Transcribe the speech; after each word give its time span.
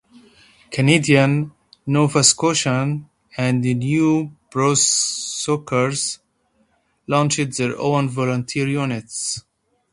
Canadians, 0.71 1.51
Nova 1.85 2.23
Scotians, 2.23 3.03
and 3.37 3.61
New 3.61 4.35
Bruswickers 4.49 6.17
launched 7.05 7.55
their 7.55 7.77
own 7.79 8.09
volunteer 8.09 8.67
units. 8.67 9.43